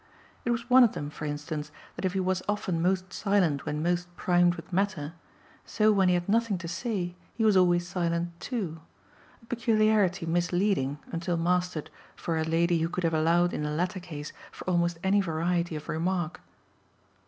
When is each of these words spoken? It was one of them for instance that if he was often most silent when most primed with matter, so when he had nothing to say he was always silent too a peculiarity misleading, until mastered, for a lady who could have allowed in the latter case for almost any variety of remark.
It 0.45 0.49
was 0.49 0.67
one 0.67 0.83
of 0.83 0.93
them 0.93 1.11
for 1.11 1.25
instance 1.25 1.71
that 1.95 2.05
if 2.05 2.13
he 2.13 2.19
was 2.19 2.41
often 2.49 2.81
most 2.81 3.13
silent 3.13 3.67
when 3.67 3.83
most 3.83 4.07
primed 4.17 4.55
with 4.55 4.73
matter, 4.73 5.13
so 5.63 5.91
when 5.91 6.07
he 6.07 6.15
had 6.15 6.27
nothing 6.27 6.57
to 6.57 6.67
say 6.67 7.13
he 7.35 7.45
was 7.45 7.55
always 7.55 7.87
silent 7.87 8.31
too 8.39 8.79
a 9.43 9.45
peculiarity 9.45 10.25
misleading, 10.25 10.97
until 11.11 11.37
mastered, 11.37 11.91
for 12.15 12.35
a 12.39 12.43
lady 12.43 12.79
who 12.79 12.89
could 12.89 13.03
have 13.03 13.13
allowed 13.13 13.53
in 13.53 13.61
the 13.61 13.69
latter 13.69 13.99
case 13.99 14.33
for 14.51 14.67
almost 14.67 14.97
any 15.03 15.21
variety 15.21 15.75
of 15.75 15.87
remark. 15.87 16.41